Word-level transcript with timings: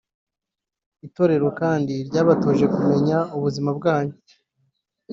Itorero 1.07 1.47
kandi 1.59 1.93
ryabatoje 2.07 2.65
kumenya 2.73 3.17
ubuzima 3.37 3.69
bwanyu 3.77 4.15